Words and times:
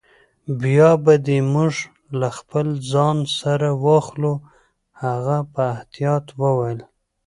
بیا 0.61 0.89
به 1.03 1.13
دي 1.25 1.39
موږ 1.53 1.73
له 2.19 2.29
خپل 2.37 2.67
ځان 2.91 3.17
سره 3.39 3.69
واخلو. 3.85 4.33
هغه 5.01 5.37
په 5.53 5.61
احتیاط 5.75 6.25
وویل. 6.41 6.79